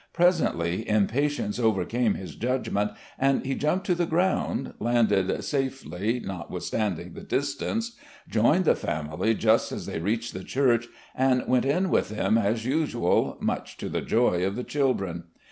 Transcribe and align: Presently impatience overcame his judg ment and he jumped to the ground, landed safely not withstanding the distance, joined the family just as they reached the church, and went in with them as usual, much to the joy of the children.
Presently 0.13 0.89
impatience 0.89 1.59
overcame 1.59 2.15
his 2.15 2.35
judg 2.35 2.71
ment 2.71 2.89
and 3.19 3.45
he 3.45 3.53
jumped 3.53 3.85
to 3.85 3.93
the 3.93 4.07
ground, 4.07 4.73
landed 4.79 5.43
safely 5.43 6.19
not 6.19 6.49
withstanding 6.49 7.13
the 7.13 7.21
distance, 7.21 7.95
joined 8.27 8.65
the 8.65 8.73
family 8.73 9.35
just 9.35 9.71
as 9.71 9.85
they 9.85 9.99
reached 9.99 10.33
the 10.33 10.43
church, 10.43 10.87
and 11.13 11.43
went 11.47 11.65
in 11.65 11.91
with 11.91 12.09
them 12.09 12.35
as 12.35 12.65
usual, 12.65 13.37
much 13.41 13.77
to 13.77 13.89
the 13.89 14.01
joy 14.01 14.43
of 14.43 14.55
the 14.55 14.63
children. 14.63 15.25